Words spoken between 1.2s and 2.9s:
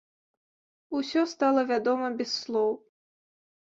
стала вядома без слоў.